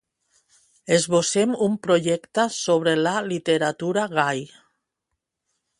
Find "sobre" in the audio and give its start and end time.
2.57-2.97